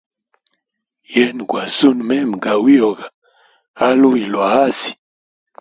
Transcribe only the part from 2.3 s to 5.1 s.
ga uyoga aluyi lwa asi.